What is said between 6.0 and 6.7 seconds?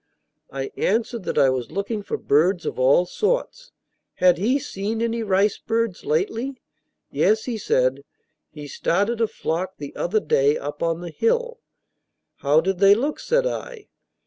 lately?